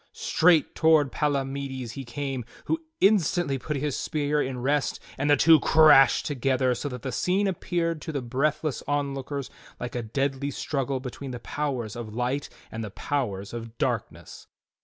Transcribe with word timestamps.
Straight 0.13 0.73
toward 0.73 1.11
Pala 1.11 1.45
mides 1.45 1.91
he 1.91 2.03
came, 2.03 2.43
who 2.65 2.81
instantly 3.01 3.59
put 3.59 3.77
his 3.77 3.95
spear 3.95 4.41
in 4.41 4.57
rest 4.57 4.99
and 5.15 5.29
the 5.29 5.37
two 5.37 5.59
crashed 5.59 6.25
together 6.25 6.73
so 6.73 6.89
that 6.89 7.03
the 7.03 7.11
scene 7.11 7.45
appeared 7.45 8.01
to 8.01 8.11
the 8.11 8.23
breathless 8.23 8.81
onlookers 8.87 9.51
like 9.79 9.93
a 9.93 10.01
deadly 10.01 10.49
struggle 10.49 10.99
between 10.99 11.29
the 11.29 11.39
powers 11.39 11.95
of 11.95 12.15
Light 12.15 12.49
and 12.71 12.83
the 12.83 12.89
powers 12.89 13.53
of 13.53 13.77
Darkness. 13.77 14.47